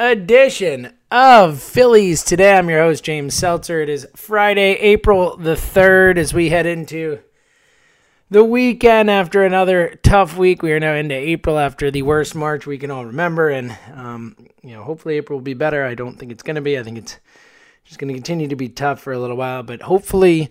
[0.00, 2.56] edition of Phillies Today.
[2.56, 3.82] I'm your host, James Seltzer.
[3.82, 7.18] It is Friday, April the 3rd, as we head into
[8.30, 10.62] the weekend after another tough week.
[10.62, 13.50] We are now into April after the worst March we can all remember.
[13.50, 15.84] And, um, you know, hopefully April will be better.
[15.84, 16.78] I don't think it's going to be.
[16.78, 17.18] I think it's
[17.84, 19.62] just going to continue to be tough for a little while.
[19.62, 20.50] But hopefully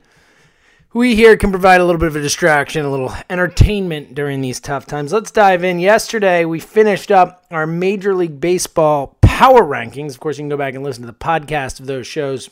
[0.94, 4.60] we here can provide a little bit of a distraction, a little entertainment during these
[4.60, 5.12] tough times.
[5.12, 5.80] Let's dive in.
[5.80, 10.12] Yesterday, we finished up our Major League Baseball power rankings.
[10.12, 12.50] Of course, you can go back and listen to the podcast of those shows.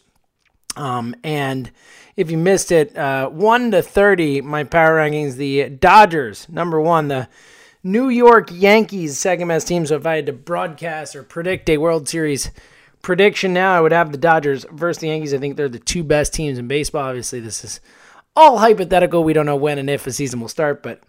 [0.77, 1.69] Um, and
[2.15, 7.09] if you missed it, uh, 1 to 30, my power rankings, the Dodgers, number one,
[7.09, 7.27] the
[7.83, 9.85] New York Yankees, second best team.
[9.85, 12.51] So if I had to broadcast or predict a World Series
[13.01, 15.33] prediction now, I would have the Dodgers versus the Yankees.
[15.33, 17.09] I think they're the two best teams in baseball.
[17.09, 17.81] Obviously, this is
[18.33, 19.25] all hypothetical.
[19.25, 21.03] We don't know when and if a season will start, but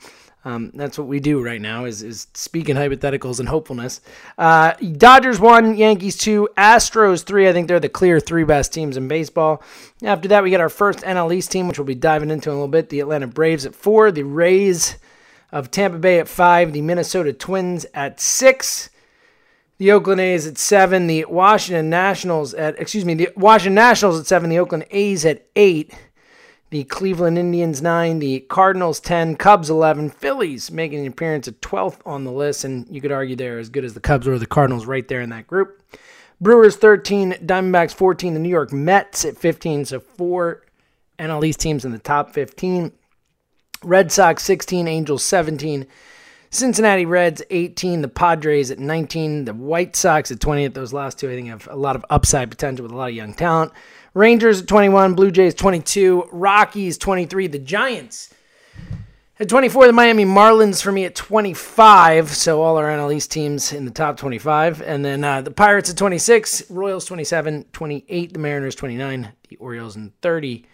[0.48, 4.00] um, that's what we do right now is, is speaking hypotheticals and hopefulness.
[4.38, 7.46] Uh, Dodgers one, Yankees two, Astros three.
[7.46, 9.62] I think they're the clear three best teams in baseball.
[10.02, 12.54] After that, we get our first NL East team, which we'll be diving into in
[12.54, 12.88] a little bit.
[12.88, 14.96] The Atlanta Braves at four, the Rays
[15.52, 18.88] of Tampa Bay at five, the Minnesota Twins at six.
[19.76, 24.26] The Oakland A's at seven, the Washington Nationals at excuse me, the Washington Nationals at
[24.26, 25.92] seven, the Oakland A's at eight,
[26.70, 32.00] the Cleveland Indians 9, the Cardinals 10, Cubs 11, Phillies making an appearance at 12th
[32.04, 34.46] on the list, and you could argue they're as good as the Cubs or the
[34.46, 35.82] Cardinals right there in that group.
[36.40, 40.62] Brewers 13, Diamondbacks 14, the New York Mets at 15, so four
[41.18, 42.92] NL East teams in the top 15.
[43.82, 45.86] Red Sox 16, Angels 17,
[46.50, 50.68] Cincinnati Reds 18, the Padres at 19, the White Sox at 20.
[50.68, 53.14] Those last two, I think, have a lot of upside potential with a lot of
[53.14, 53.72] young talent.
[54.18, 58.34] Rangers at 21, Blue Jays 22, Rockies 23, the Giants
[59.38, 62.30] at 24, the Miami Marlins for me at 25.
[62.30, 64.82] So all our NL teams in the top 25.
[64.82, 69.94] And then uh, the Pirates at 26, Royals 27, 28, the Mariners 29, the Orioles
[69.94, 70.66] and 30.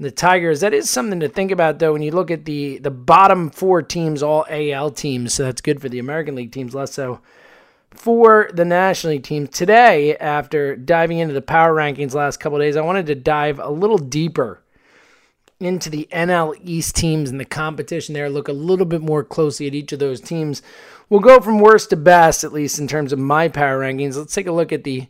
[0.00, 2.90] The Tigers, that is something to think about though when you look at the the
[2.90, 6.94] bottom four teams, all AL teams, so that's good for the American League teams, less
[6.94, 7.20] so
[7.90, 9.46] for the National League team.
[9.46, 13.70] Today, after diving into the power rankings last couple days, I wanted to dive a
[13.70, 14.62] little deeper
[15.60, 19.66] into the NL East teams and the competition there, look a little bit more closely
[19.66, 20.62] at each of those teams.
[21.10, 24.16] We'll go from worst to best, at least in terms of my power rankings.
[24.16, 25.06] Let's take a look at the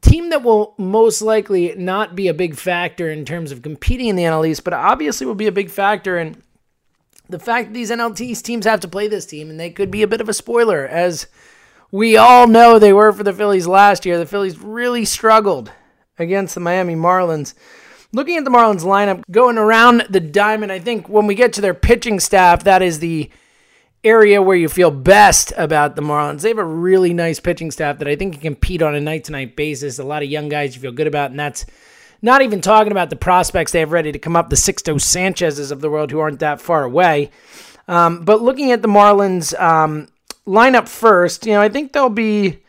[0.00, 4.16] team that will most likely not be a big factor in terms of competing in
[4.16, 6.42] the NL East, but obviously will be a big factor in
[7.28, 9.90] the fact that these NL East teams have to play this team, and they could
[9.90, 11.26] be a bit of a spoiler as
[11.94, 14.18] we all know they were for the Phillies last year.
[14.18, 15.70] The Phillies really struggled
[16.18, 17.54] against the Miami Marlins.
[18.10, 21.60] Looking at the Marlins lineup going around the diamond, I think when we get to
[21.60, 23.30] their pitching staff, that is the
[24.02, 26.40] area where you feel best about the Marlins.
[26.40, 29.22] They have a really nice pitching staff that I think can compete on a night
[29.24, 30.00] to night basis.
[30.00, 31.64] A lot of young guys you feel good about, and that's
[32.20, 35.70] not even talking about the prospects they have ready to come up, the Sixto Sanchez's
[35.70, 37.30] of the world who aren't that far away.
[37.86, 40.08] Um, but looking at the Marlins, um,
[40.46, 42.60] lineup first, you know, I think they'll be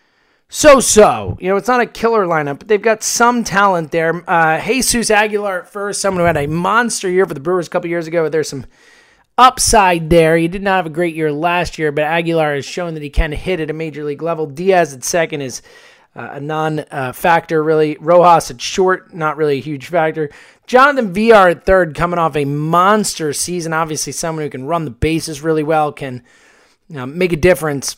[0.49, 1.37] so so.
[1.39, 4.23] You know, it's not a killer lineup, but they've got some talent there.
[4.29, 7.69] Uh, Jesus Aguilar at first, someone who had a monster year for the Brewers a
[7.69, 8.29] couple years ago.
[8.29, 8.65] There's some
[9.37, 10.37] upside there.
[10.37, 13.09] He did not have a great year last year, but Aguilar has shown that he
[13.09, 14.45] can hit at a major league level.
[14.45, 15.61] Diaz at second is
[16.15, 17.97] uh, a non uh, factor, really.
[17.99, 20.29] Rojas at short, not really a huge factor.
[20.67, 23.73] Jonathan Villar at third, coming off a monster season.
[23.73, 26.23] Obviously, someone who can run the bases really well, can
[26.93, 27.95] uh, make a difference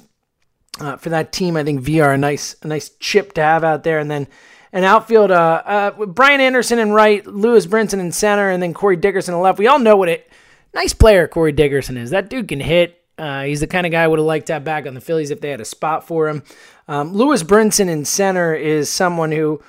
[0.80, 1.58] uh, for that team.
[1.58, 4.28] I think VR a nice a nice chip to have out there, and then
[4.72, 8.98] an outfield uh, uh Brian Anderson in right, Lewis Brinson in center, and then Corey
[8.98, 9.60] Dickerson in left.
[9.60, 10.30] We all know what it
[10.74, 12.12] nice player Corey Dickerson is.
[12.12, 13.02] That dude can hit.
[13.18, 15.02] Uh, he's the kind of guy I would have liked to have back on the
[15.02, 16.44] Phillies if they had a spot for him.
[16.88, 19.60] Um, Lewis Brinson in center is someone who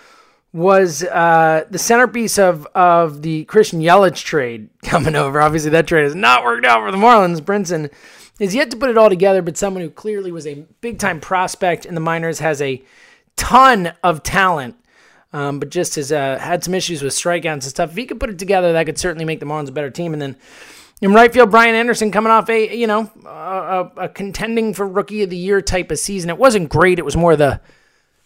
[0.53, 5.41] was uh, the centerpiece of of the Christian Yelich trade coming over.
[5.41, 7.41] Obviously, that trade has not worked out for the Marlins.
[7.41, 7.91] Brinson
[8.39, 11.21] is yet to put it all together, but someone who clearly was a big time
[11.21, 12.83] prospect in the minors, has a
[13.37, 14.77] ton of talent,
[15.33, 17.91] um, but just has uh, had some issues with strikeouts and stuff.
[17.91, 20.13] If he could put it together, that could certainly make the Marlins a better team.
[20.13, 20.37] And then
[21.01, 25.23] in right field, Brian Anderson coming off a you know a, a contending for rookie
[25.23, 26.31] of the year type of season.
[26.31, 26.99] It wasn't great.
[26.99, 27.61] It was more the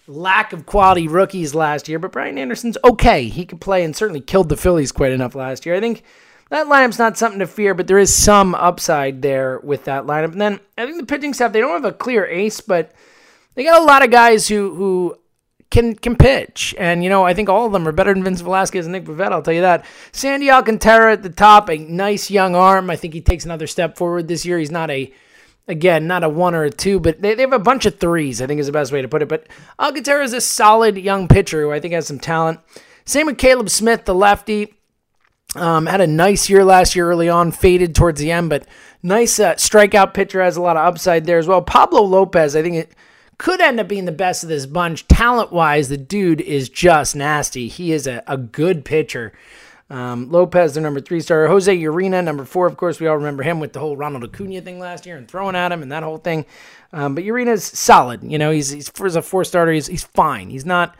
[0.06, 1.98] lack of quality rookies last year.
[1.98, 3.24] But Brian Anderson's okay.
[3.24, 5.74] He could play and certainly killed the Phillies quite enough last year.
[5.74, 6.02] I think
[6.52, 10.32] that lineup's not something to fear, but there is some upside there with that lineup.
[10.32, 12.92] And then I think the pitching staff they don't have a clear ace, but
[13.54, 15.16] they got a lot of guys who who
[15.70, 16.74] can can pitch.
[16.78, 19.04] And you know, I think all of them are better than Vince Velasquez and Nick
[19.04, 19.86] Pivetta, I'll tell you that.
[20.12, 22.90] Sandy Alcantara at the top, a nice young arm.
[22.90, 24.58] I think he takes another step forward this year.
[24.58, 25.10] He's not a
[25.68, 28.42] again, not a one or a two, but they, they have a bunch of threes,
[28.42, 29.28] I think is the best way to put it.
[29.28, 29.48] But
[29.80, 32.60] Alcantara is a solid young pitcher who I think has some talent.
[33.06, 34.74] Same with Caleb Smith, the lefty.
[35.54, 38.66] Um, had a nice year last year early on, faded towards the end, but
[39.02, 41.60] nice uh, strikeout pitcher has a lot of upside there as well.
[41.60, 42.94] Pablo Lopez, I think it
[43.36, 45.06] could end up being the best of this bunch.
[45.08, 47.68] Talent wise, the dude is just nasty.
[47.68, 49.32] He is a, a good pitcher.
[49.90, 51.48] Um, Lopez, the number three starter.
[51.48, 52.66] Jose Urena, number four.
[52.66, 55.28] Of course, we all remember him with the whole Ronald Acuna thing last year and
[55.28, 56.46] throwing at him and that whole thing.
[56.94, 58.22] Um, but Urena's solid.
[58.24, 60.48] You know, he's, he's as a four starter, he's, he's fine.
[60.48, 60.96] He's not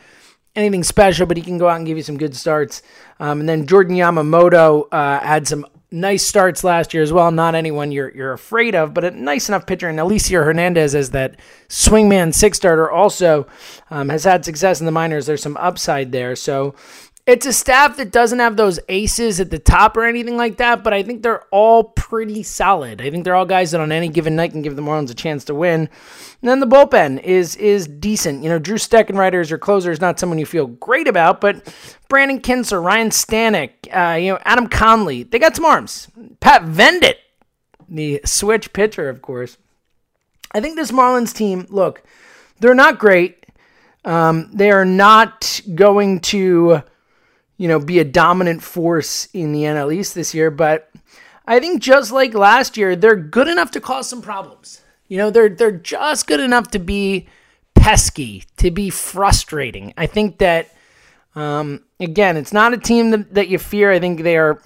[0.55, 2.83] anything special, but he can go out and give you some good starts.
[3.21, 7.31] Um, and then Jordan Yamamoto uh, had some nice starts last year as well.
[7.31, 9.89] Not anyone you're you're afraid of, but a nice enough pitcher.
[9.89, 11.37] And Elieser Hernandez as that
[11.69, 13.47] swingman six starter also
[13.91, 15.27] um, has had success in the minors.
[15.27, 16.35] There's some upside there.
[16.35, 16.75] So
[17.25, 20.83] it's a staff that doesn't have those aces at the top or anything like that,
[20.83, 23.01] but I think they're all pretty solid.
[23.01, 25.15] I think they're all guys that on any given night can give the Marlins a
[25.15, 25.83] chance to win.
[25.83, 28.43] And then the bullpen is is decent.
[28.43, 31.73] You know, Drew Steckenrider as your closer is not someone you feel great about, but
[32.09, 36.09] Brandon Kintzler, Ryan Stanek, uh, you know, Adam Conley, they got some arms.
[36.41, 37.19] Pat Venditte,
[37.89, 39.59] the switch pitcher, of course.
[40.51, 42.03] I think this Marlins team, look,
[42.59, 43.47] they're not great.
[44.05, 46.83] Um, they are not going to
[47.63, 50.51] you know, be a dominant force in the NL East this year.
[50.51, 50.91] But
[51.47, 54.81] I think just like last year, they're good enough to cause some problems.
[55.07, 57.29] You know, they're they're just good enough to be
[57.77, 59.95] pesky, to be frustrating.
[59.97, 60.75] I think that
[61.37, 63.93] um, again, it's not a team that, that you fear.
[63.93, 64.61] I think they are,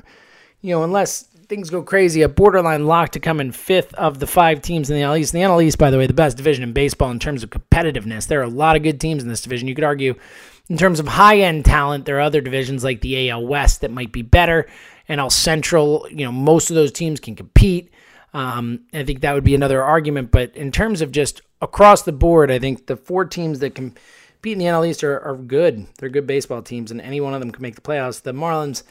[0.63, 4.27] you know, unless things go crazy, a borderline lock to come in fifth of the
[4.27, 5.35] five teams in the NL East.
[5.35, 8.27] The NL East, by the way, the best division in baseball in terms of competitiveness.
[8.27, 9.69] There are a lot of good teams in this division.
[9.69, 10.15] You could argue
[10.69, 13.91] in terms of high end talent, there are other divisions like the AL West that
[13.91, 14.67] might be better.
[15.09, 17.91] NL Central, you know, most of those teams can compete.
[18.35, 20.31] Um, I think that would be another argument.
[20.31, 23.99] But in terms of just across the board, I think the four teams that compete
[24.45, 25.87] in the NL East are, are good.
[25.99, 28.23] They're good baseball teams, and any one of them can make the playoffs.
[28.23, 28.83] The Marlins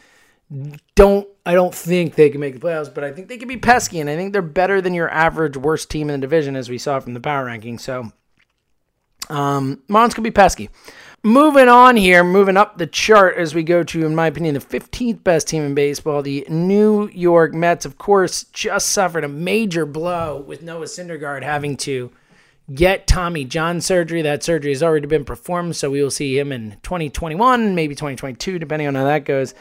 [0.95, 3.57] don't I don't think they can make the playoffs, but I think they can be
[3.57, 6.69] pesky, and I think they're better than your average worst team in the division, as
[6.69, 7.77] we saw from the power ranking.
[7.77, 8.11] So,
[9.29, 10.69] um, Marlins could be pesky.
[11.25, 14.59] Moving on here, moving up the chart as we go to, in my opinion, the
[14.59, 17.83] 15th best team in baseball, the New York Mets.
[17.83, 22.11] Of course, just suffered a major blow with Noah Syndergaard having to
[22.71, 24.21] get Tommy John surgery.
[24.21, 28.59] That surgery has already been performed, so we will see him in 2021, maybe 2022,
[28.59, 29.55] depending on how that goes.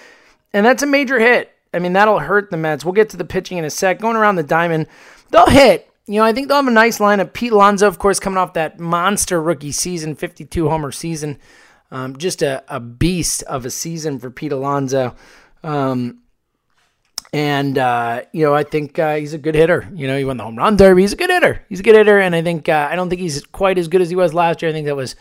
[0.52, 1.50] And that's a major hit.
[1.72, 2.84] I mean, that'll hurt the Mets.
[2.84, 4.00] We'll get to the pitching in a sec.
[4.00, 4.86] Going around the diamond,
[5.30, 7.32] they'll hit, you know, I think they'll have a nice lineup.
[7.32, 11.38] Pete Alonso, of course, coming off that monster rookie season, 52 homer season.
[11.94, 15.14] Um, just a, a beast of a season for Pete Alonso.
[15.62, 16.22] Um,
[17.32, 19.88] and, uh, you know, I think uh, he's a good hitter.
[19.94, 21.02] You know, he won the home run derby.
[21.02, 21.64] He's a good hitter.
[21.68, 22.18] He's a good hitter.
[22.18, 24.60] And I think, uh, I don't think he's quite as good as he was last
[24.60, 24.70] year.
[24.70, 25.14] I think that was,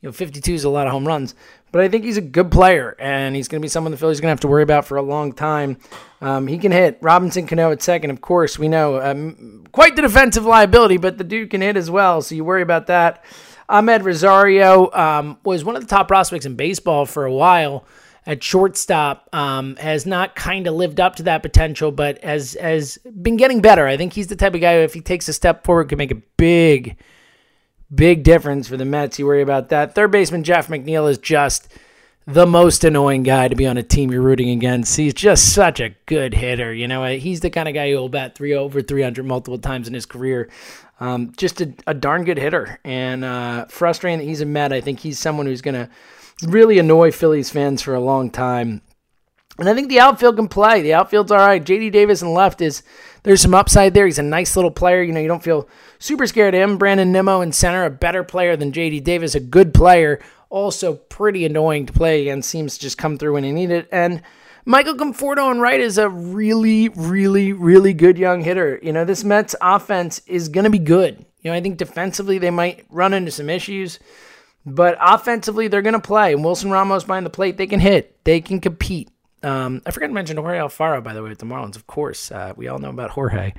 [0.00, 1.36] you know, 52 is a lot of home runs.
[1.70, 4.18] But I think he's a good player, and he's going to be someone the Phillies
[4.18, 5.76] are going to have to worry about for a long time.
[6.20, 6.98] Um, he can hit.
[7.02, 9.00] Robinson Cano at second, of course, we know.
[9.00, 12.62] Um, quite the defensive liability, but the dude can hit as well, so you worry
[12.62, 13.24] about that.
[13.68, 17.84] Amed Rosario um, was one of the top prospects in baseball for a while
[18.24, 19.28] at shortstop.
[19.32, 23.60] Um, has not kind of lived up to that potential, but has has been getting
[23.60, 23.86] better.
[23.86, 25.98] I think he's the type of guy who, if he takes a step forward, could
[25.98, 26.96] make a big
[27.94, 29.18] Big difference for the Mets.
[29.18, 29.94] You worry about that.
[29.94, 31.68] Third baseman Jeff McNeil is just
[32.26, 34.96] the most annoying guy to be on a team you're rooting against.
[34.96, 36.74] He's just such a good hitter.
[36.74, 39.86] You know, he's the kind of guy who will bat three over 300 multiple times
[39.86, 40.50] in his career.
[40.98, 44.72] Um, just a, a, darn good hitter and uh, frustrating that he's a Met.
[44.72, 45.90] I think he's someone who's going to
[46.42, 48.80] really annoy Phillies fans for a long time.
[49.58, 50.82] And I think the outfield can play.
[50.82, 51.64] The outfield's all right.
[51.64, 52.82] JD Davis and left is
[53.22, 54.06] there's some upside there.
[54.06, 55.02] He's a nice little player.
[55.02, 55.68] You know, you don't feel
[55.98, 56.78] super scared of him.
[56.78, 61.44] Brandon Nimmo in center, a better player than JD Davis, a good player, also pretty
[61.44, 62.50] annoying to play against.
[62.50, 63.88] Seems to just come through when you need it.
[63.92, 64.22] And
[64.64, 68.80] Michael Conforto and right is a really, really, really good young hitter.
[68.82, 71.24] You know, this Mets offense is going to be good.
[71.40, 74.00] You know, I think defensively they might run into some issues,
[74.64, 76.32] but offensively they're going to play.
[76.32, 79.08] And Wilson Ramos behind the plate, they can hit, they can compete.
[79.44, 81.76] Um, I forgot to mention Jorge Alfaro, by the way, with the Marlins.
[81.76, 83.52] Of course, uh, we all know about Jorge.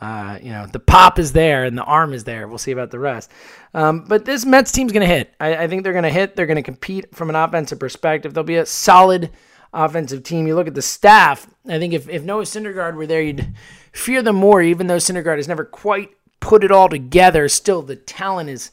[0.00, 2.46] Uh, you know, the pop is there and the arm is there.
[2.46, 3.30] We'll see about the rest.
[3.74, 5.34] Um, but this Mets team's going to hit.
[5.40, 6.36] I, I, think they're going to hit.
[6.36, 8.32] They're going to compete from an offensive perspective.
[8.32, 9.30] They'll be a solid
[9.72, 10.46] offensive team.
[10.46, 11.48] You look at the staff.
[11.68, 13.54] I think if, if Noah Syndergaard were there, you'd
[13.92, 17.48] fear them more, even though Syndergaard has never quite put it all together.
[17.48, 18.70] Still, the talent is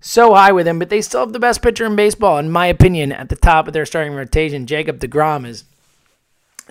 [0.00, 2.66] so high with him, but they still have the best pitcher in baseball, in my
[2.66, 4.66] opinion, at the top of their starting rotation.
[4.66, 5.64] Jacob DeGrom is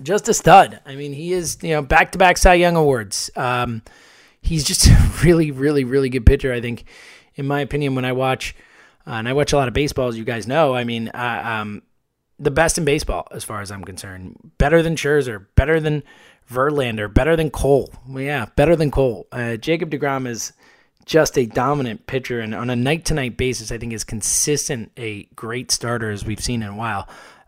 [0.01, 0.79] just a stud.
[0.85, 3.29] I mean, he is, you know, back to back Cy Young awards.
[3.35, 3.81] Um,
[4.41, 6.53] he's just a really, really, really good pitcher.
[6.53, 6.85] I think,
[7.35, 8.55] in my opinion, when I watch,
[9.07, 11.43] uh, and I watch a lot of baseball, as you guys know, I mean, uh,
[11.45, 11.81] um,
[12.39, 14.51] the best in baseball, as far as I'm concerned.
[14.57, 16.03] Better than Scherzer, better than
[16.51, 17.93] Verlander, better than Cole.
[18.07, 19.27] Well, yeah, better than Cole.
[19.31, 20.53] Uh, Jacob DeGrom is
[21.05, 24.91] just a dominant pitcher, and on a night to night basis, I think is consistent
[24.97, 27.07] a great starter as we've seen in a while.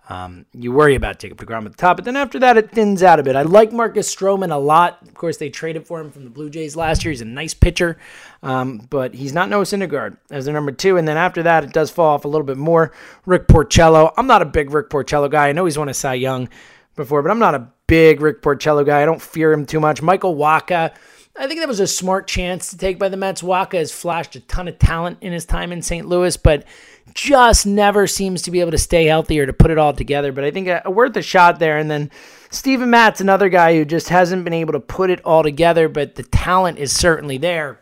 [0.10, 3.04] Um, you worry about Jacob DeGrom at the top, but then after that, it thins
[3.04, 3.36] out a bit.
[3.36, 5.02] I like Marcus Stroman a lot.
[5.02, 7.12] Of course, they traded for him from the Blue Jays last year.
[7.12, 7.98] He's a nice pitcher,
[8.42, 10.96] um, but he's not Noah Syndergaard as the number two.
[10.96, 12.94] And then after that, it does fall off a little bit more.
[13.26, 14.14] Rick Porcello.
[14.16, 15.50] I'm not a big Rick Porcello guy.
[15.50, 16.48] I know he's won a Cy Young
[16.96, 19.02] before, but I'm not a big Rick Porcello guy.
[19.02, 20.02] I don't fear him too much.
[20.02, 20.94] Michael Wacha.
[21.40, 23.44] I think that was a smart chance to take by the Mets.
[23.44, 26.08] Wacha has flashed a ton of talent in his time in St.
[26.08, 26.66] Louis, but
[27.14, 30.32] just never seems to be able to stay healthy or to put it all together.
[30.32, 31.78] But I think a worth a shot there.
[31.78, 32.12] And then
[32.50, 36.16] Steven Matz another guy who just hasn't been able to put it all together, but
[36.16, 37.80] the talent is certainly there.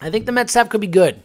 [0.00, 1.22] I think the Mets staff could be good.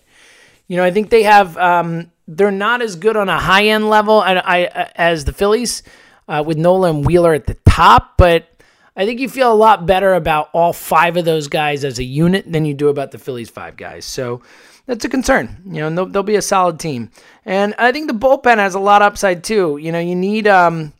[0.68, 1.58] You know, I think they have.
[1.58, 5.82] Um, they're not as good on a high end level as the Phillies
[6.28, 8.48] uh, with Nolan Wheeler at the top, but
[8.96, 12.04] I think you feel a lot better about all five of those guys as a
[12.04, 14.06] unit than you do about the Phillies five guys.
[14.06, 14.42] So
[14.90, 15.62] that's a concern.
[15.68, 17.12] You know, they'll, they'll, be a solid team.
[17.46, 19.78] And I think the bullpen has a lot upside too.
[19.78, 20.94] You know, you need um,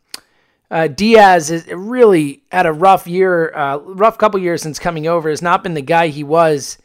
[0.70, 5.28] uh, Diaz is really had a rough year, uh, rough couple years since coming over.
[5.28, 6.78] Has not been the guy he was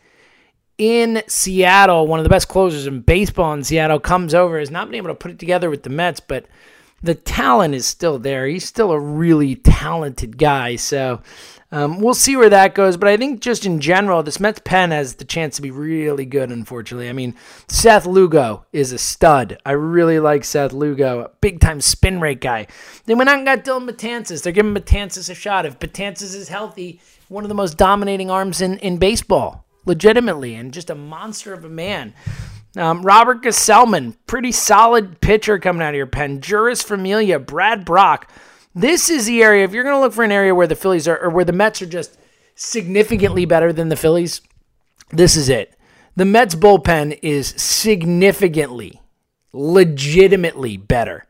[0.79, 2.07] in Seattle.
[2.07, 4.57] One of the best closers in baseball in Seattle comes over.
[4.57, 6.47] Has not been able to put it together with the Mets, but
[7.05, 8.47] the talent is still there.
[8.47, 10.75] He's still a really talented guy.
[10.75, 11.21] So
[11.71, 14.91] um, we'll see where that goes, but I think just in general, this Mets pen
[14.91, 16.51] has the chance to be really good.
[16.51, 17.35] Unfortunately, I mean
[17.67, 19.59] Seth Lugo is a stud.
[19.65, 22.67] I really like Seth Lugo, big time spin rate guy.
[23.05, 24.43] They went out and got Dellin Betances.
[24.43, 25.65] They're giving Betances a shot.
[25.65, 30.73] If Betances is healthy, one of the most dominating arms in in baseball, legitimately, and
[30.73, 32.13] just a monster of a man.
[32.77, 36.41] Um, Robert Gsellman, pretty solid pitcher coming out of your pen.
[36.41, 38.29] Jeurys Familia, Brad Brach.
[38.73, 41.07] This is the area, if you're going to look for an area where the Phillies
[41.07, 42.17] are, or where the Mets are just
[42.55, 44.41] significantly better than the Phillies,
[45.11, 45.77] this is it.
[46.17, 49.01] The Mets bullpen is significantly,
[49.53, 51.25] legitimately better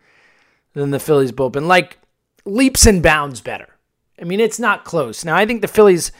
[0.73, 1.67] than the Phillies bullpen.
[1.67, 1.99] Like
[2.45, 3.69] leaps and bounds better.
[4.19, 5.25] I mean, it's not close.
[5.25, 6.11] Now, I think the Phillies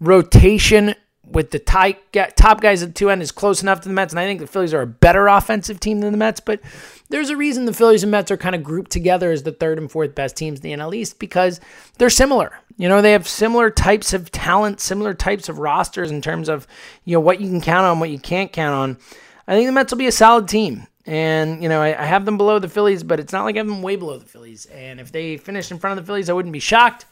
[0.00, 0.94] rotation
[1.30, 4.20] with the top guys at the two end is close enough to the Mets, and
[4.20, 6.40] I think the Phillies are a better offensive team than the Mets.
[6.40, 6.60] But
[7.08, 9.78] there's a reason the Phillies and Mets are kind of grouped together as the third
[9.78, 11.60] and fourth best teams in the NL East because
[11.98, 12.58] they're similar.
[12.76, 16.66] You know, they have similar types of talent, similar types of rosters in terms of
[17.04, 18.98] you know what you can count on, what you can't count on.
[19.46, 20.86] I think the Mets will be a solid team.
[21.06, 23.58] And, you know, I, I have them below the Phillies, but it's not like I
[23.58, 24.66] have them way below the Phillies.
[24.66, 27.04] And if they finish in front of the Phillies, I wouldn't be shocked.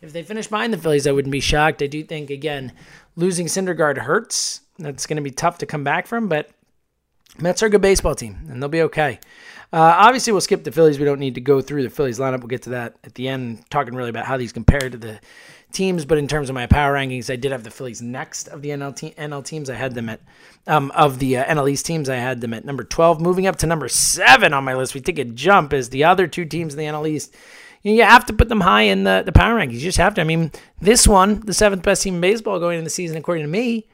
[0.00, 1.82] If they finish behind the Phillies, I wouldn't be shocked.
[1.82, 2.72] I do think, again,
[3.18, 4.60] losing Syndergaard hurts.
[4.78, 6.50] That's going to be tough to come back from, but
[7.40, 9.18] Mets are a good baseball team, and they'll be okay.
[9.72, 10.98] Uh, obviously, we'll skip the Phillies.
[10.98, 12.38] We don't need to go through the Phillies lineup.
[12.38, 15.20] We'll get to that at the end, talking really about how these compare to the
[15.72, 16.04] teams.
[16.04, 18.70] But in terms of my power rankings, I did have the Phillies next of the
[18.70, 19.68] NL, te- NL teams.
[19.68, 20.20] I had them at
[20.66, 22.08] um, of the uh, NL East teams.
[22.08, 23.20] I had them at number twelve.
[23.20, 26.28] Moving up to number seven on my list, we take a jump as the other
[26.28, 27.34] two teams in the NL East
[27.82, 29.74] you have to put them high in the, the power rankings.
[29.74, 30.20] You just have to.
[30.20, 33.44] I mean, this one, the seventh best team in baseball going into the season, according
[33.44, 33.86] to me,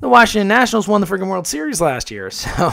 [0.00, 2.30] the Washington Nationals won the freaking World Series last year.
[2.38, 2.72] So,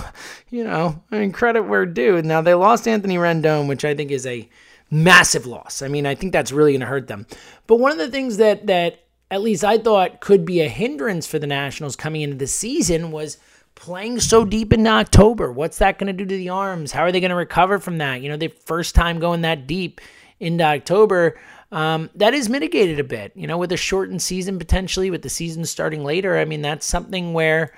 [0.50, 2.22] you know, I mean, credit where due.
[2.22, 4.48] Now, they lost Anthony Rendon, which I think is a
[4.90, 5.82] massive loss.
[5.82, 7.26] I mean, I think that's really going to hurt them.
[7.68, 11.28] But one of the things that, that at least I thought could be a hindrance
[11.28, 13.38] for the Nationals coming into the season was
[13.74, 15.52] playing so deep in October.
[15.52, 16.92] What's that going to do to the arms?
[16.92, 18.22] How are they going to recover from that?
[18.22, 20.00] You know, the first time going that deep
[20.40, 21.38] into October,
[21.72, 23.32] um, that is mitigated a bit.
[23.36, 26.38] You know, with a shortened season potentially, with the season starting later.
[26.38, 27.74] I mean, that's something where,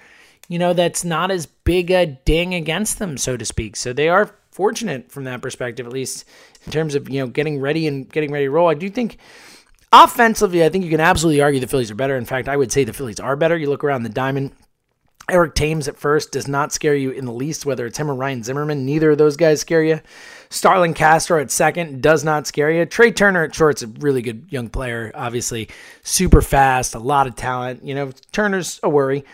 [0.47, 3.75] you know, that's not as big a ding against them, so to speak.
[3.75, 6.25] So they are fortunate from that perspective, at least.
[6.65, 8.67] in terms of you know getting ready and getting ready to roll.
[8.67, 9.17] I do think
[9.91, 12.17] offensively, I think you can absolutely argue the Phillies are better.
[12.17, 13.57] In fact, I would say the Phillies are better.
[13.57, 14.51] You look around the diamond.
[15.29, 18.15] Eric Thames at first does not scare you in the least, whether it's him or
[18.15, 18.85] Ryan Zimmerman.
[18.85, 19.99] Neither of those guys scare you.
[20.49, 22.85] Starlin Castro at second does not scare you.
[22.85, 25.69] Trea Turner at short's a really good young player, obviously.
[26.03, 27.83] Super fast, a lot of talent.
[27.83, 29.25] You know, Turner's a worry.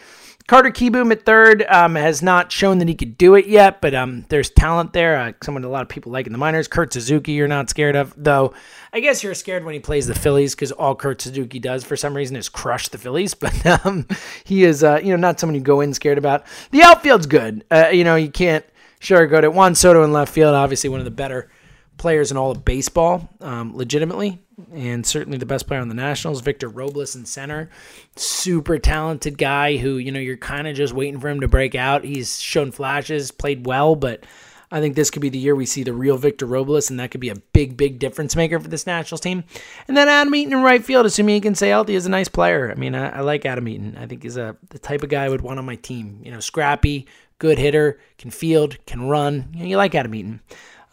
[0.45, 3.95] Carter Kieboom at third um, has not shown that he could do it yet, but
[3.95, 5.17] um, there's talent there.
[5.17, 6.67] Uh, someone a lot of people like in the minors.
[6.67, 8.53] Kurt Suzuki, you're not scared of, though.
[8.91, 11.95] I guess you're scared when he plays the Phillies because all Kurt Suzuki does for
[11.95, 13.33] some reason is crush the Phillies.
[13.43, 14.07] But um,
[14.45, 16.45] he is, uh, you know, not someone you go in scared about.
[16.71, 17.65] The outfield's good.
[17.69, 18.65] Uh, you know, you can't
[19.03, 19.53] sugarcoat it.
[19.53, 21.49] Juan Soto in left field, obviously one of the better
[21.97, 24.39] players in all of baseball, um, legitimately,
[24.73, 26.41] and certainly the best player on the Nationals.
[26.41, 27.69] Victor Robles in center,
[28.15, 31.75] super talented guy who you know you're kind of just waiting for him to break
[31.75, 32.03] out.
[32.03, 34.25] He's shown flashes, played well, but
[34.73, 37.11] I think this could be the year we see the real Victor Robles, and that
[37.11, 39.43] could be a big, big difference maker for this Nationals team.
[39.87, 42.27] And then Adam Eaton in right field, assuming he can stay healthy, is a nice
[42.27, 42.71] player.
[42.71, 43.95] I mean, I, I like Adam Eaton.
[43.99, 46.21] I think he's a the type of guy I would want on my team.
[46.23, 47.05] You know, scrappy,
[47.43, 49.49] good hitter, can field, can run.
[49.51, 50.39] You, know, you like Adam Eaton.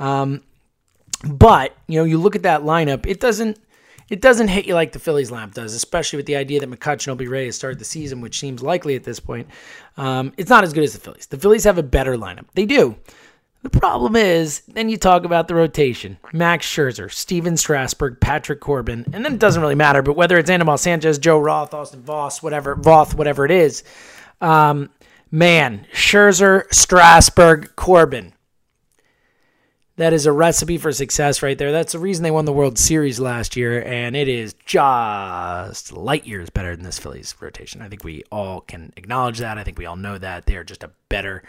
[0.01, 0.43] Um,
[1.25, 3.57] but you know, you look at that lineup, it doesn't
[4.09, 7.07] it doesn't hit you like the Phillies lineup does, especially with the idea that McCutchen
[7.07, 9.47] will be ready to start the season, which seems likely at this point.
[9.97, 11.27] Um, it's not as good as the Phillies.
[11.27, 12.47] The Phillies have a better lineup.
[12.55, 12.97] They do.
[13.63, 19.05] The problem is, then you talk about the rotation: Max Scherzer, Stephen Strasburg, Patrick Corbin,
[19.13, 20.03] and then it doesn't really matter.
[20.03, 23.85] But whether it's Anibal Sanchez, Joe Roth, Austin Voss, whatever Voth, whatever it is,
[24.41, 24.91] um,
[25.31, 28.35] man, Scherzer, Strasburg, Corbin
[30.01, 31.73] that is a recipe for success right there.
[31.73, 36.27] That's the reason they won the World Series last year, and it is just light
[36.27, 37.83] years better than this Phillies rotation.
[37.83, 39.59] I think we all can acknowledge that.
[39.59, 41.43] I think we all know that they are just a better,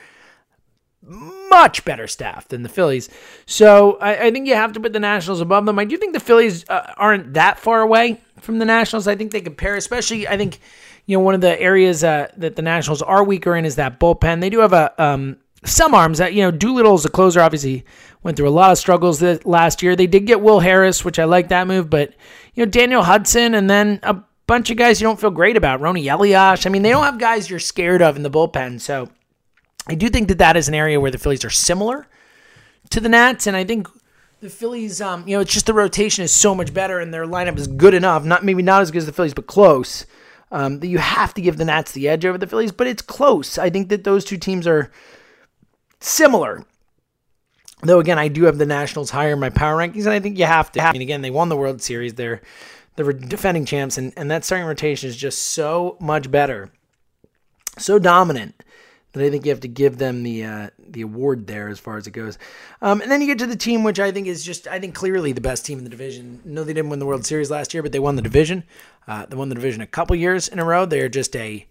[1.02, 3.10] much better staff than the Phillies.
[3.46, 5.80] So I, I think you have to put the Nationals above them.
[5.80, 9.08] I do think the Phillies uh, aren't that far away from the Nationals.
[9.08, 10.28] I think they compare, especially.
[10.28, 10.60] I think
[11.06, 14.00] you know one of the areas uh, that the Nationals are weaker in is that
[14.00, 14.42] bullpen.
[14.42, 17.86] They do have a um, some arms that you know Doolittle's a closer obviously
[18.24, 19.96] went through a lot of struggles this, last year.
[19.96, 22.14] They did get Will Harris, which I like that move, but
[22.54, 25.80] you know Daniel Hudson and then a bunch of guys you don't feel great about.
[25.80, 26.66] Roenis Elias.
[26.66, 28.82] I mean, they don't have guys you're scared of in the bullpen.
[28.82, 29.10] So
[29.88, 32.08] I do think that that is an area where the Phillies are similar
[32.90, 33.88] to the Nats, and I think
[34.42, 37.26] the Phillies, um, you know, it's just the rotation is so much better and their
[37.26, 38.26] lineup is good enough.
[38.26, 40.06] Not maybe not as good as the Phillies, but close.
[40.54, 43.02] Um, that you have to give the Nats the edge over the Phillies, but it's
[43.02, 43.58] close.
[43.58, 44.92] I think that those two teams are
[46.02, 46.66] similar.
[47.84, 50.38] Though again, I do have the Nationals higher in my power rankings, and I think
[50.38, 50.84] you have to.
[50.84, 52.16] I mean, again, they won the World Series.
[52.16, 52.42] They're
[52.98, 56.70] the defending champs, and, and that starting rotation is just so much better,
[57.78, 58.62] so dominant
[59.14, 61.98] that I think you have to give them the uh, the award there as far
[61.98, 62.38] as it goes.
[62.82, 64.96] Um, and then you get to the team, which I think is just I think
[64.96, 66.42] clearly the best team in the division.
[66.46, 68.64] No, they didn't win the World Series last year, but they won the division.
[69.08, 70.86] Uh, they won the division a couple years in a row.
[70.86, 71.68] They are just a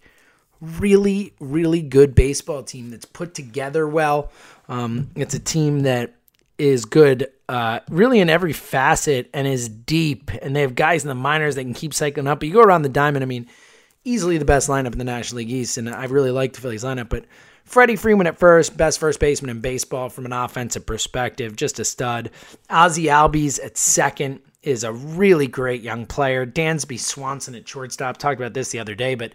[0.61, 4.31] really, really good baseball team that's put together well.
[4.69, 6.13] Um, it's a team that
[6.57, 10.29] is good uh, really in every facet and is deep.
[10.41, 12.39] And they have guys in the minors that can keep cycling up.
[12.39, 13.47] But you go around the diamond, I mean,
[14.03, 15.77] easily the best lineup in the National League East.
[15.77, 17.09] And I really like the Phillies lineup.
[17.09, 17.25] But
[17.63, 21.85] Freddie Freeman at first, best first baseman in baseball from an offensive perspective, just a
[21.85, 22.31] stud.
[22.69, 26.45] Ozzie Albies at second is a really great young player.
[26.45, 28.17] Dansby Swanson at shortstop.
[28.17, 29.33] Talked about this the other day, but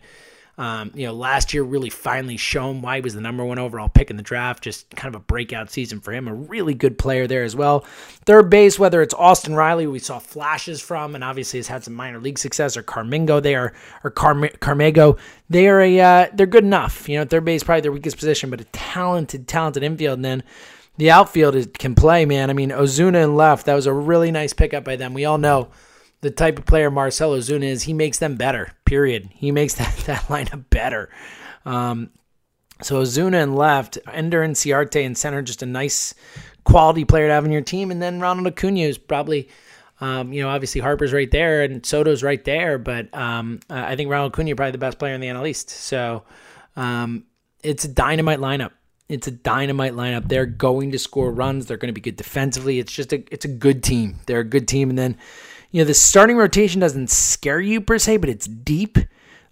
[0.59, 3.91] um, you know, last year really finally shown why he was the number one overall
[3.91, 4.65] pick in the draft.
[4.65, 6.29] Just kind of a breakout season for him.
[6.29, 7.81] A really good player there as well.
[8.25, 11.95] Third base, whether it's Austin Riley, we saw flashes from, and obviously has had some
[11.95, 15.19] minor league success, or Carmingo, they are, or Carm- Carmago,
[15.51, 17.07] they are a, uh, they're good enough.
[17.07, 20.19] You know, third base probably their weakest position, but a talented, talented infield.
[20.19, 20.43] And then
[20.97, 22.49] the outfield is, can play, man.
[22.49, 25.13] I mean, Ozuna and left, that was a really nice pickup by them.
[25.13, 25.69] We all know
[26.21, 28.73] the type of player Marcell Ozuna is, he makes them better.
[28.85, 29.29] Period.
[29.33, 31.11] He makes that that lineup better.
[31.65, 32.11] Um,
[32.83, 36.15] so Ozuna and left, Ender Inciarte and center, just a nice
[36.65, 37.91] quality player to have in your team.
[37.91, 39.49] And then Ronald Acuna is probably,
[40.01, 44.11] um, you know, obviously Harper's right there and Soto's right there, but um, I think
[44.11, 45.71] Ronald Acuna is probably the best player in the NL East.
[45.71, 46.25] So
[46.77, 47.25] um,
[47.63, 48.73] it's a dynamite lineup.
[49.09, 50.29] It's a dynamite lineup.
[50.29, 51.67] They're going to score runs.
[51.67, 52.81] They're going to be good defensively.
[52.81, 54.17] It's just a it's a good team.
[54.27, 54.91] They're a good team.
[54.91, 55.17] And then
[55.71, 58.99] you know, the starting rotation doesn't scare you per se, but it's deep.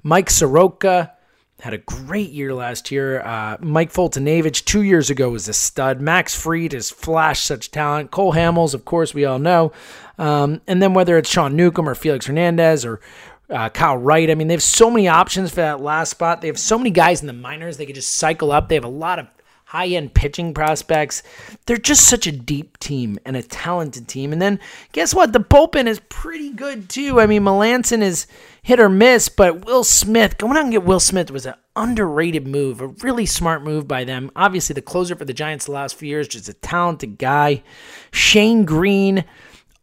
[0.02, 1.12] Mike Soroka
[1.60, 3.22] had a great year last year.
[3.22, 6.00] Uh, Mike Foltynewicz two years ago was a stud.
[6.00, 8.10] Max Fried has flashed such talent.
[8.10, 9.72] Cole Hamels, of course, we all know.
[10.18, 13.00] Um, and then whether it's Sean Newcomb or Felix Hernandez or
[13.48, 16.42] uh, Kyle Wright, I mean, they have so many options for that last spot.
[16.42, 18.68] They have so many guys in the minors they could just cycle up.
[18.68, 19.33] They have a lot of
[19.74, 21.24] high end pitching prospects.
[21.66, 24.32] They're just such a deep team and a talented team.
[24.32, 24.60] And then
[24.92, 25.32] guess what?
[25.32, 27.20] The bullpen is pretty good too.
[27.20, 28.28] I mean, Melancon is
[28.62, 32.46] hit or miss, but Will Smith, going out and get Will Smith was an underrated
[32.46, 34.30] move, a really smart move by them.
[34.36, 37.64] Obviously, the closer for the Giants the last few years, just a talented guy.
[38.12, 39.24] Shane Greene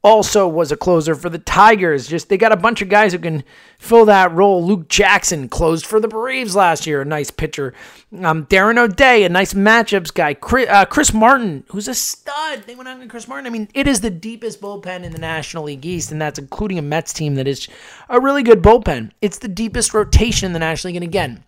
[0.03, 2.07] also was a closer for the Tigers.
[2.07, 3.43] Just they got a bunch of guys who can
[3.77, 4.65] fill that role.
[4.65, 7.73] Luke Jackson closed for the Braves last year, a nice pitcher.
[8.21, 10.33] Um, Darren O'Day, a nice matchups guy.
[10.33, 12.63] Chris, uh, Chris, Martin, who's a stud.
[12.65, 13.45] They went out and Chris Martin.
[13.45, 16.79] I mean, it is the deepest bullpen in the National League East, and that's including
[16.79, 17.67] a Mets team that is
[18.09, 19.11] a really good bullpen.
[19.21, 21.43] It's the deepest rotation in the National League, and again,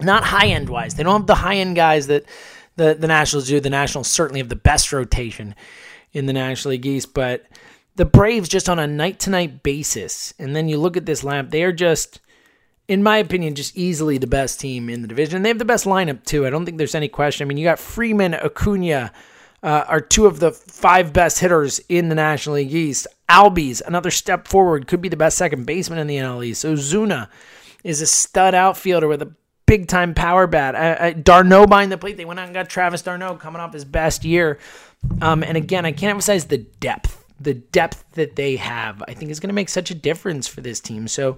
[0.00, 0.94] not high end wise.
[0.94, 2.24] They don't have the high end guys that
[2.74, 3.60] the the Nationals do.
[3.60, 5.54] The Nationals certainly have the best rotation
[6.12, 7.44] in the National League East, but
[7.96, 11.22] the Braves just on a night to night basis, and then you look at this
[11.22, 12.20] lineup, they are just,
[12.88, 15.42] in my opinion, just easily the best team in the division.
[15.42, 16.46] They have the best lineup too.
[16.46, 17.44] I don't think there's any question.
[17.44, 19.12] I mean, you got Freeman, Acuna.
[19.62, 23.06] Uh, are two of the five best hitters in the National League East.
[23.28, 26.64] Albies, another step forward, could be the best second baseman in the NL East.
[26.64, 27.28] Ozuna
[27.82, 30.74] is a stud outfielder with a big time power bat.
[30.74, 32.16] Uh, uh, d'Arnaud behind the plate.
[32.16, 34.58] They went out and got Travis d'Arnaud coming off his best year.
[35.20, 39.30] Um, and again, I can't emphasize the depth the depth that they have, I think
[39.30, 41.06] is going to make such a difference for this team.
[41.06, 41.36] So,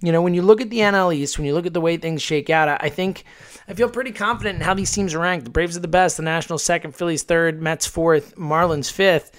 [0.00, 1.96] you know, when you look at the NL East, when you look at the way
[1.96, 3.24] things shake out, I think
[3.68, 5.44] I feel pretty confident in how these teams are ranked.
[5.44, 9.32] The Braves are the best, the Nationals second, Phillies third, Mets fourth, Marlins fifth.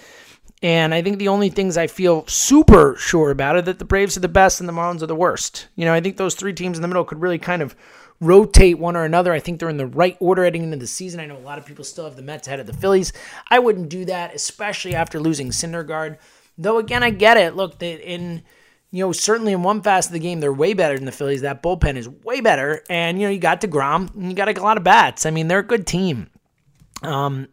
[0.62, 4.16] And I think the only things I feel super sure about are that the Braves
[4.16, 5.68] are the best and the Marlins are the worst.
[5.76, 7.76] You know, I think those three teams in the middle could really kind of
[8.20, 9.32] rotate one or another.
[9.32, 11.20] I think they're in the right order heading into the season.
[11.20, 13.12] I know a lot of people still have the Mets ahead of the Phillies.
[13.48, 16.18] I wouldn't do that, especially after losing Syndergaard.
[16.56, 17.54] Though again, I get it.
[17.54, 18.42] Look, they, in
[18.90, 21.42] you know certainly in one fast of the game, they're way better than the Phillies.
[21.42, 24.62] That bullpen is way better, and you know you got Degrom, and you got a
[24.62, 25.24] lot of bats.
[25.24, 26.28] I mean, they're a good team.
[27.02, 27.48] Um,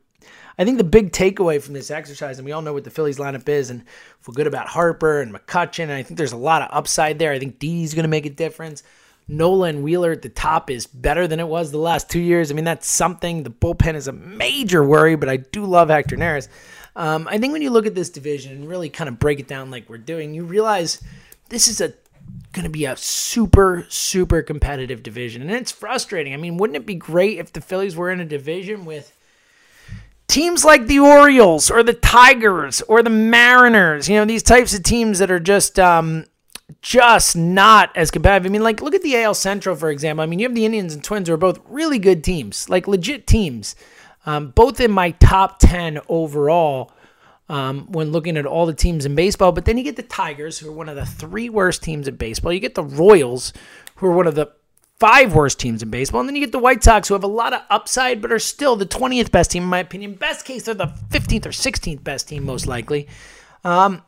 [0.58, 3.18] I think the big takeaway from this exercise, and we all know what the Phillies
[3.20, 3.84] lineup is, and
[4.22, 7.32] feel good about Harper and McCutchen, and I think there's a lot of upside there.
[7.32, 8.82] I think D's going to make a difference.
[9.28, 12.52] Nolan Wheeler at the top is better than it was the last two years.
[12.52, 13.44] I mean, that's something.
[13.44, 16.48] The bullpen is a major worry, but I do love Hector Neris.
[16.96, 19.48] Um, I think when you look at this division and really kind of break it
[19.48, 21.02] down like we're doing, you realize
[21.50, 21.94] this is a
[22.54, 26.34] going to be a super super competitive division, and it's frustrating.
[26.34, 29.12] I mean, wouldn't it be great if the Phillies were in a division with
[30.28, 34.08] teams like the Orioles or the Tigers or the Mariners?
[34.08, 36.26] You know, these types of teams that are just um,
[36.82, 38.50] just not as competitive.
[38.50, 40.24] I mean, like, look at the AL Central, for example.
[40.24, 42.88] I mean, you have the Indians and Twins who are both really good teams, like
[42.88, 43.76] legit teams,
[44.26, 46.92] um, both in my top 10 overall
[47.50, 49.52] um, when looking at all the teams in baseball.
[49.52, 52.16] But then you get the Tigers, who are one of the three worst teams in
[52.16, 52.52] baseball.
[52.52, 53.54] You get the Royals,
[53.96, 54.52] who are one of the
[55.00, 56.22] five worst teams in baseball.
[56.22, 58.40] And then you get the White Sox, who have a lot of upside, but are
[58.40, 60.16] still the 20th best team, in my opinion.
[60.16, 63.08] Best case, they're the 15th or 16th best team, most likely.
[63.64, 64.02] Um,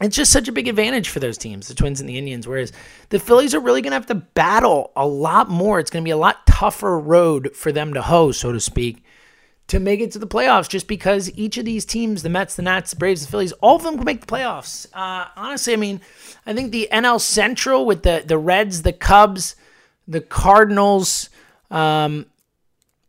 [0.00, 2.48] it's just such a big advantage for those teams, the Twins and the Indians.
[2.48, 2.72] Whereas
[3.10, 5.78] the Phillies are really going to have to battle a lot more.
[5.78, 9.04] It's going to be a lot tougher road for them to hoe, so to speak,
[9.68, 10.68] to make it to the playoffs.
[10.68, 13.76] Just because each of these teams, the Mets, the Nats, the Braves, the Phillies, all
[13.76, 14.86] of them can make the playoffs.
[14.92, 16.00] Uh, honestly, I mean,
[16.44, 19.54] I think the NL Central with the the Reds, the Cubs,
[20.08, 21.30] the Cardinals,
[21.70, 22.26] um,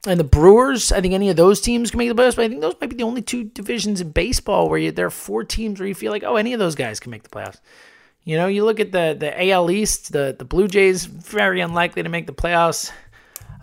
[0.08, 2.50] and the Brewers, I think any of those teams can make the playoffs, but I
[2.50, 5.44] think those might be the only two divisions in baseball where you, there are four
[5.44, 7.60] teams where you feel like, oh, any of those guys can make the playoffs.
[8.24, 12.02] You know, you look at the the AL East, the the Blue Jays very unlikely
[12.02, 12.92] to make the playoffs,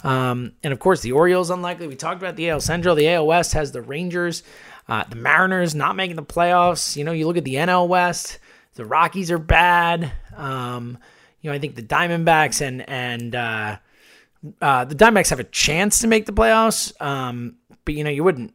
[0.05, 1.89] um, and of course the Orioles unlikely.
[1.89, 2.95] We talked about the AL Central.
[2.95, 4.45] The AL West has the Rangers,
[4.89, 6.97] uh, the Mariners not making the playoffs.
[6.97, 8.39] You know, you look at the NL West,
[8.75, 10.13] the Rockies are bad.
[10.37, 10.97] Um,
[11.41, 13.79] you know, I think the Diamondbacks and and uh,
[14.61, 18.25] uh, the Diamondbacks have a chance to make the playoffs, um, but you know you
[18.25, 18.55] wouldn't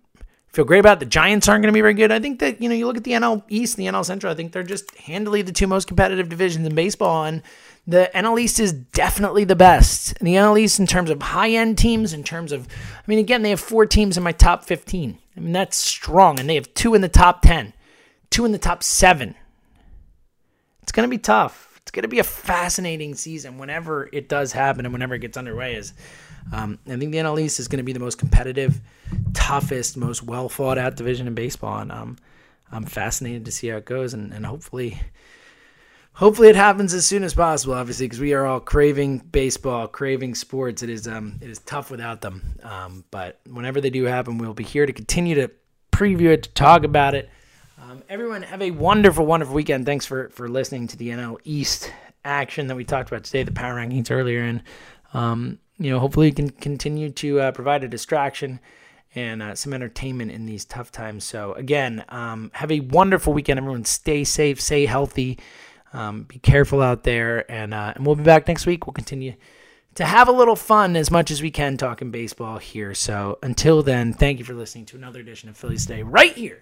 [0.50, 1.00] feel great about it.
[1.02, 2.12] The Giants aren't going to be very good.
[2.12, 4.32] I think that you know you look at the NL East the NL Central.
[4.32, 7.42] I think they're just handily the two most competitive divisions in baseball, and
[7.86, 10.14] the NL East is definitely the best.
[10.20, 13.20] And the NL East in terms of high end teams, in terms of, I mean,
[13.20, 15.20] again, they have four teams in my top fifteen.
[15.36, 17.74] I mean that's strong, and they have two in the top ten,
[18.30, 19.36] two in the top seven.
[20.84, 24.52] It's going to be tough it's going to be a fascinating season whenever it does
[24.52, 25.76] happen and whenever it gets underway.
[25.76, 25.94] Is
[26.52, 28.82] um, I think the NL East is going to be the most competitive,
[29.34, 32.18] toughest, most well fought out division in baseball, and um,
[32.74, 35.00] I'm fascinated to see how it goes, and, and hopefully.
[36.12, 37.76] Hopefully it happens as soon as possible.
[37.76, 40.82] Obviously, because we are all craving baseball, craving sports.
[40.82, 42.56] It is um, it is tough without them.
[42.64, 45.52] Um, but whenever they do happen, we'll be here to continue to
[45.92, 47.30] preview it, to talk about it,
[47.98, 49.86] um, everyone, have a wonderful, wonderful weekend.
[49.86, 51.92] Thanks for for listening to the NL East
[52.24, 54.62] action that we talked about today, the power rankings earlier, and
[55.14, 58.60] um, you know, hopefully, you can continue to uh, provide a distraction
[59.16, 61.24] and uh, some entertainment in these tough times.
[61.24, 63.86] So, again, um, have a wonderful weekend, everyone.
[63.86, 65.40] Stay safe, stay healthy,
[65.94, 68.86] um, be careful out there, and, uh, and we'll be back next week.
[68.86, 69.34] We'll continue
[69.96, 72.94] to have a little fun as much as we can talking baseball here.
[72.94, 76.62] So, until then, thank you for listening to another edition of Phillies Today right here